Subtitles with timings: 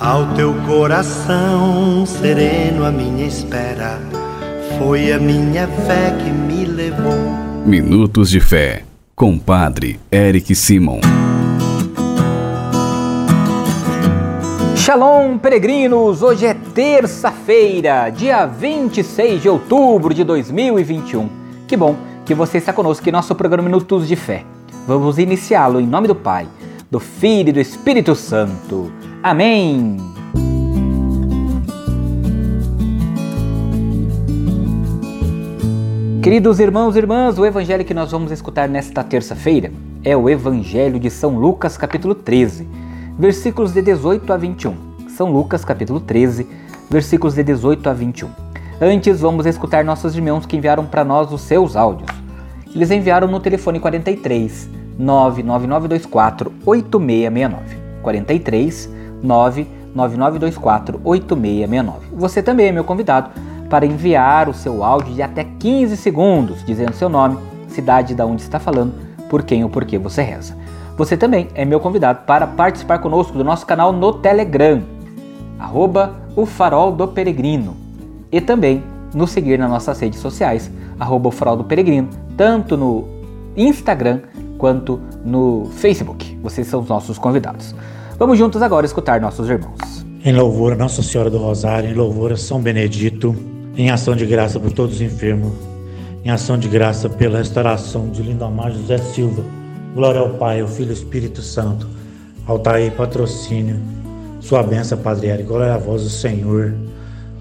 [0.00, 4.00] Ao teu coração sereno, a minha espera
[4.76, 7.14] foi a minha fé que me levou.
[7.64, 8.82] Minutos de Fé,
[9.14, 10.98] com Padre Eric Simon.
[14.76, 16.22] Shalom, peregrinos!
[16.22, 21.28] Hoje é terça-feira, dia 26 de outubro de 2021.
[21.68, 21.94] Que bom
[22.26, 24.44] que você está conosco em nosso programa Minutos de Fé.
[24.88, 26.48] Vamos iniciá-lo em nome do Pai,
[26.90, 28.90] do Filho e do Espírito Santo.
[29.24, 29.96] Amém.
[36.22, 39.72] Queridos irmãos e irmãs, o evangelho que nós vamos escutar nesta terça-feira
[40.04, 42.68] é o Evangelho de São Lucas, capítulo 13,
[43.18, 44.74] versículos de 18 a 21.
[45.08, 46.46] São Lucas, capítulo 13,
[46.90, 48.28] versículos de 18 a 21.
[48.78, 52.10] Antes, vamos escutar nossos irmãos que enviaram para nós os seus áudios.
[52.74, 57.84] Eles enviaram no telefone 43 99924 8669.
[58.02, 61.94] 43 999248669.
[62.12, 63.30] Você também é meu convidado
[63.68, 68.42] para enviar o seu áudio de até 15 segundos, dizendo seu nome, cidade da onde
[68.42, 68.92] está falando,
[69.28, 70.56] por quem ou por que você reza.
[70.96, 74.80] Você também é meu convidado para participar conosco do nosso canal no Telegram,
[75.58, 77.76] arroba o Farol do Peregrino,
[78.30, 83.08] e também nos seguir nas nossas redes sociais, arroba o Farol do Peregrino, tanto no
[83.56, 84.20] Instagram
[84.58, 86.38] quanto no Facebook.
[86.42, 87.74] Vocês são os nossos convidados.
[88.18, 90.06] Vamos juntos agora escutar nossos irmãos.
[90.24, 93.34] Em louvor a Nossa Senhora do Rosário, em louvor a São Benedito,
[93.76, 95.52] em ação de graça por todos os enfermos,
[96.24, 99.44] em ação de graça pela restauração de Lindomar José Silva.
[99.94, 101.86] Glória ao Pai, ao Filho e ao Espírito Santo.
[102.46, 103.80] Altair patrocínio.
[104.40, 105.48] Sua benção, Padre Eric.
[105.48, 106.74] Glória a vós, o Senhor.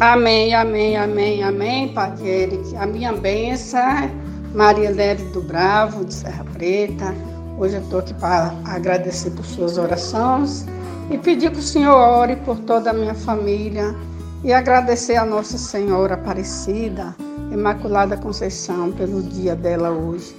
[0.00, 2.76] Amém, amém, amém, amém, Padre Eric.
[2.76, 4.10] A minha benção
[4.56, 7.14] Maria Léria do Bravo, de Serra Preta.
[7.58, 10.66] Hoje eu estou aqui para agradecer por suas orações
[11.10, 13.96] e pedir que o Senhor ore por toda a minha família
[14.44, 17.16] e agradecer a Nossa Senhora Aparecida,
[17.50, 20.36] Imaculada Conceição, pelo dia dela hoje,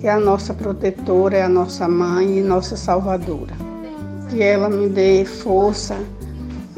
[0.00, 3.54] que é a nossa protetora, é a nossa mãe e nossa salvadora.
[4.30, 5.98] Que ela me dê força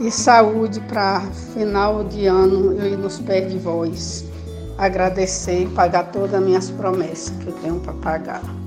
[0.00, 1.20] e saúde para
[1.54, 4.24] final de ano eu ir nos pés de voz,
[4.76, 8.65] agradecer e pagar todas as minhas promessas que eu tenho para pagar.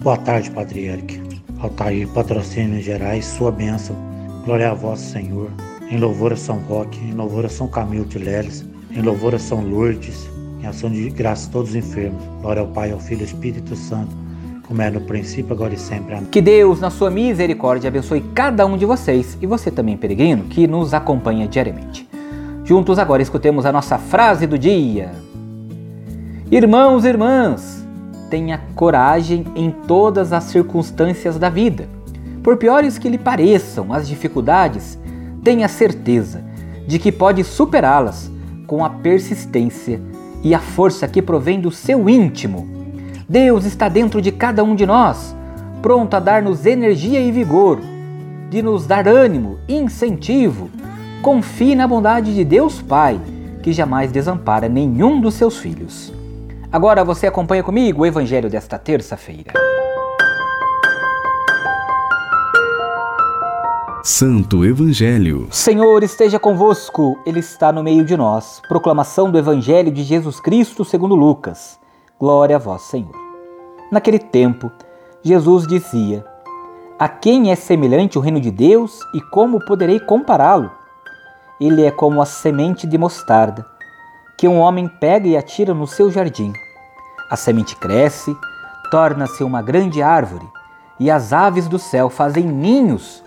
[0.00, 1.20] Boa tarde, Padre Eric.
[1.58, 3.96] Altair, patrocínio gerais, sua bênção.
[4.44, 5.50] Glória a vós, Senhor.
[5.90, 9.38] Em louvor a São Roque, em louvor a São Camilo de Leles, em louvor a
[9.38, 10.28] São Lourdes,
[10.60, 12.22] em ação de graça a todos os enfermos.
[12.42, 14.14] Glória ao Pai, ao Filho e ao Espírito Santo,
[14.68, 16.14] como é no princípio, agora e sempre.
[16.14, 16.28] Amém.
[16.30, 20.66] Que Deus, na sua misericórdia, abençoe cada um de vocês e você também, peregrino, que
[20.66, 22.06] nos acompanha diariamente.
[22.64, 25.10] Juntos agora escutemos a nossa frase do dia.
[26.50, 27.85] Irmãos e irmãs,
[28.30, 31.88] tenha coragem em todas as circunstâncias da vida.
[32.42, 34.98] Por piores que lhe pareçam as dificuldades,
[35.42, 36.44] tenha certeza
[36.86, 38.30] de que pode superá-las
[38.66, 40.00] com a persistência
[40.42, 42.68] e a força que provém do seu íntimo.
[43.28, 45.34] Deus está dentro de cada um de nós,
[45.82, 47.80] pronto a dar-nos energia e vigor,
[48.48, 50.70] de nos dar ânimo incentivo.
[51.22, 53.20] Confie na bondade de Deus Pai,
[53.62, 56.12] que jamais desampara nenhum dos seus filhos.
[56.76, 59.50] Agora você acompanha comigo o Evangelho desta terça-feira.
[64.04, 65.48] Santo Evangelho.
[65.50, 68.60] Senhor esteja convosco, Ele está no meio de nós.
[68.68, 71.80] Proclamação do Evangelho de Jesus Cristo segundo Lucas.
[72.20, 73.16] Glória a vós, Senhor.
[73.90, 74.70] Naquele tempo,
[75.22, 76.26] Jesus dizia:
[76.98, 80.70] A quem é semelhante o reino de Deus e como poderei compará-lo?
[81.58, 83.64] Ele é como a semente de mostarda
[84.36, 86.52] que um homem pega e atira no seu jardim.
[87.28, 88.36] A semente cresce,
[88.90, 90.46] torna-se uma grande árvore,
[90.98, 93.22] e as aves do céu fazem ninhos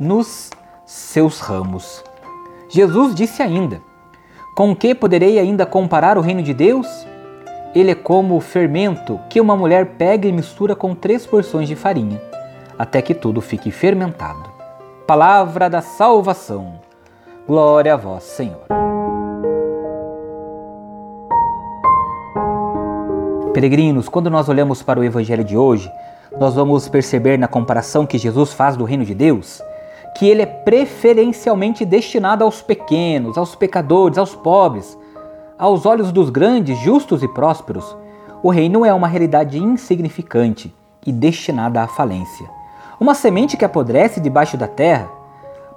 [0.00, 0.50] nos
[0.86, 2.02] seus ramos.
[2.68, 3.82] Jesus disse ainda:
[4.56, 6.86] Com que poderei ainda comparar o reino de Deus?
[7.74, 11.76] Ele é como o fermento que uma mulher pega e mistura com três porções de
[11.76, 12.20] farinha,
[12.78, 14.50] até que tudo fique fermentado.
[15.06, 16.80] Palavra da salvação.
[17.46, 18.91] Glória a vós, Senhor.
[23.62, 25.88] Peregrinos, quando nós olhamos para o Evangelho de hoje,
[26.36, 29.62] nós vamos perceber na comparação que Jesus faz do reino de Deus
[30.16, 34.98] que ele é preferencialmente destinado aos pequenos, aos pecadores, aos pobres.
[35.56, 37.96] Aos olhos dos grandes, justos e prósperos,
[38.42, 40.74] o reino é uma realidade insignificante
[41.06, 42.50] e destinada à falência.
[42.98, 45.08] Uma semente que apodrece debaixo da terra.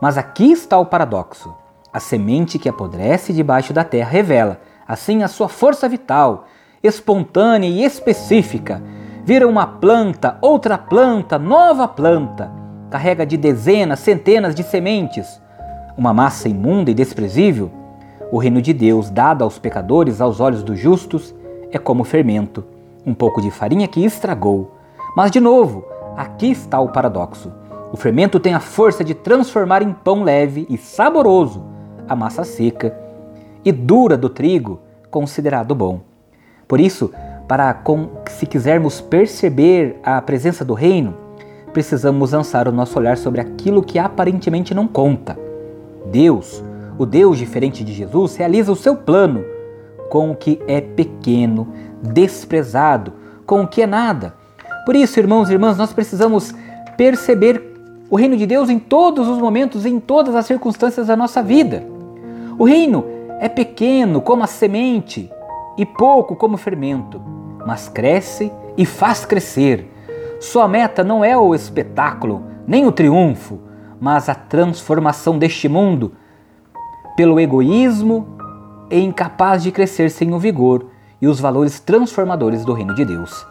[0.02, 1.54] Mas aqui está o paradoxo.
[1.94, 6.46] A semente que apodrece debaixo da terra revela, assim, a sua força vital,
[6.86, 8.82] espontânea e específica.
[9.24, 12.52] Vira uma planta, outra planta, nova planta.
[12.90, 15.42] Carrega de dezenas, centenas de sementes.
[15.98, 17.72] uma massa imunda e desprezível,
[18.32, 21.34] o reino de Deus, dado aos pecadores, aos olhos dos justos,
[21.72, 22.66] é como fermento,
[23.06, 24.72] um pouco de farinha que estragou.
[25.16, 25.86] Mas, de novo,
[26.18, 27.52] aqui está o paradoxo.
[27.94, 31.64] O fermento tem a força de transformar em pão leve e saboroso
[32.08, 32.96] a massa seca
[33.64, 34.80] e dura do trigo,
[35.10, 36.02] considerado bom.
[36.68, 37.12] Por isso,
[37.48, 41.16] para com, se quisermos perceber a presença do reino,
[41.72, 45.38] precisamos lançar o nosso olhar sobre aquilo que aparentemente não conta.
[46.12, 46.64] Deus,
[46.98, 49.44] o Deus diferente de Jesus, realiza o seu plano
[50.10, 51.68] com o que é pequeno,
[52.02, 53.14] desprezado,
[53.46, 54.34] com o que é nada.
[54.86, 56.54] Por isso, irmãos e irmãs, nós precisamos
[56.96, 57.62] perceber
[58.10, 61.84] o reino de Deus em todos os momentos, em todas as circunstâncias da nossa vida.
[62.58, 63.04] O reino
[63.40, 65.30] é pequeno como a semente
[65.77, 67.22] e pouco como fermento,
[67.66, 69.92] mas cresce e faz crescer.
[70.39, 73.60] Sua meta não é o espetáculo, nem o triunfo,
[74.00, 76.13] mas a transformação deste mundo
[77.16, 78.27] pelo egoísmo
[78.89, 80.88] e incapaz de crescer sem o vigor
[81.22, 83.45] e os valores transformadores do reino de Deus.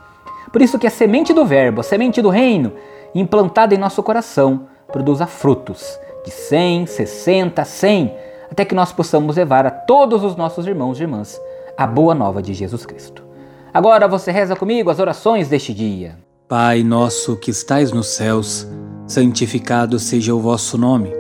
[0.53, 2.73] Por isso que a semente do verbo, a semente do reino,
[3.15, 8.15] implantada em nosso coração, produza frutos de 100, 60, 100,
[8.51, 11.41] até que nós possamos levar a todos os nossos irmãos e irmãs
[11.77, 13.25] a boa nova de Jesus Cristo.
[13.73, 16.17] Agora você reza comigo as orações deste dia.
[16.49, 18.69] Pai nosso que estais nos céus,
[19.07, 21.13] santificado seja o vosso nome.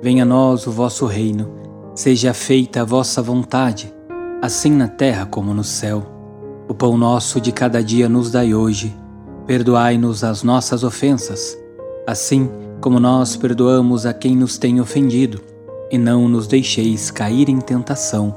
[0.00, 1.52] Venha a nós o vosso reino.
[1.94, 3.92] Seja feita a vossa vontade,
[4.40, 6.06] assim na terra como no céu.
[6.68, 8.96] O pão nosso de cada dia nos dai hoje.
[9.46, 11.58] Perdoai-nos as nossas ofensas,
[12.06, 12.48] assim
[12.80, 15.40] como nós perdoamos a quem nos tem ofendido.
[15.90, 18.36] E não nos deixeis cair em tentação,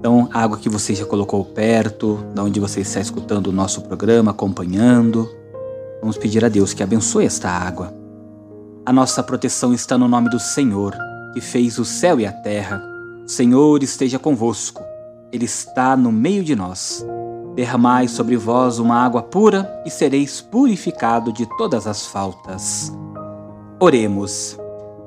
[0.00, 3.82] Então, a água que você já colocou perto, da onde você está escutando o nosso
[3.82, 5.28] programa, acompanhando,
[6.00, 7.92] Vamos pedir a Deus que abençoe esta água.
[8.86, 10.96] A nossa proteção está no nome do Senhor,
[11.34, 12.82] que fez o céu e a terra.
[13.22, 14.82] O Senhor esteja convosco.
[15.30, 17.06] Ele está no meio de nós.
[17.54, 22.90] Derramai sobre vós uma água pura e sereis purificado de todas as faltas.
[23.78, 24.58] Oremos.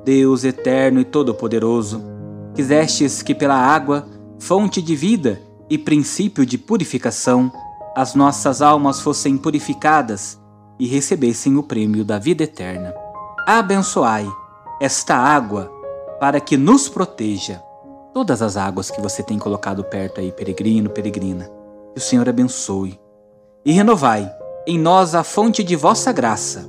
[0.04, 2.02] Deus eterno e todo-poderoso,
[2.54, 4.06] quisestes que pela água,
[4.38, 7.52] fonte de vida e princípio de purificação,
[7.96, 10.38] as nossas almas fossem purificadas
[10.78, 12.94] e recebessem o prêmio da vida eterna.
[13.46, 14.26] Abençoai
[14.80, 15.72] esta água
[16.20, 17.62] para que nos proteja.
[18.12, 21.50] Todas as águas que você tem colocado perto aí, peregrino, peregrina,
[21.92, 22.98] que o Senhor abençoe.
[23.64, 24.30] E renovai
[24.66, 26.68] em nós a fonte de vossa graça,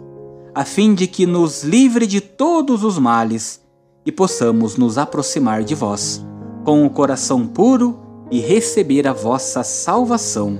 [0.53, 3.61] a fim de que nos livre de todos os males
[4.05, 6.25] e possamos nos aproximar de vós
[6.65, 7.97] com o coração puro
[8.31, 10.59] e receber a vossa salvação,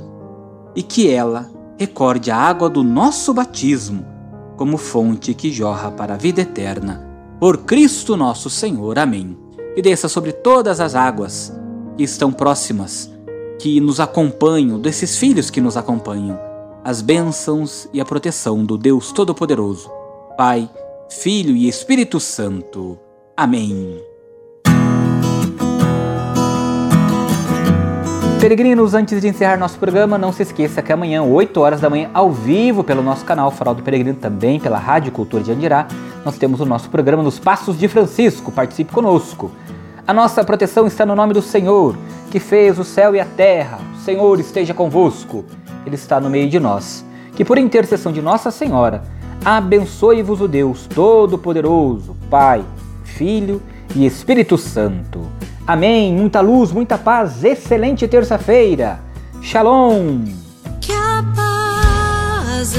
[0.75, 4.05] e que ela recorde a água do nosso batismo
[4.55, 7.05] como fonte que jorra para a vida eterna.
[7.39, 8.97] Por Cristo nosso Senhor.
[8.97, 9.37] Amém.
[9.75, 11.51] E desça sobre todas as águas
[11.97, 13.11] que estão próximas,
[13.59, 16.39] que nos acompanham, desses filhos que nos acompanham,
[16.83, 19.89] as bênçãos e a proteção do Deus Todo-Poderoso,
[20.37, 20.69] Pai,
[21.09, 22.97] Filho e Espírito Santo.
[23.35, 24.14] Amém.
[28.45, 32.11] Peregrinos, antes de encerrar nosso programa, não se esqueça que amanhã, 8 horas da manhã,
[32.13, 35.87] ao vivo pelo nosso canal Farol do Peregrino, também pela Rádio Cultura de Andirá,
[36.23, 38.51] nós temos o nosso programa Nos Passos de Francisco.
[38.51, 39.49] Participe conosco.
[40.05, 41.97] A nossa proteção está no nome do Senhor,
[42.29, 43.79] que fez o céu e a terra.
[43.95, 45.43] O Senhor esteja convosco.
[45.83, 47.03] Ele está no meio de nós.
[47.35, 49.01] Que por intercessão de Nossa Senhora,
[49.43, 52.63] abençoe-vos o Deus Todo-Poderoso, Pai,
[53.05, 53.59] Filho
[53.95, 55.34] e Espírito Santo.
[55.67, 56.13] Amém.
[56.13, 57.43] Muita luz, muita paz.
[57.43, 58.99] Excelente terça-feira.
[59.41, 60.25] Shalom.
[60.79, 62.73] Que a paz